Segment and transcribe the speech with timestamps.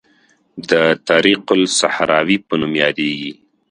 [0.69, 0.71] د
[1.07, 3.31] طریق الصحراوي په نوم یادیږي.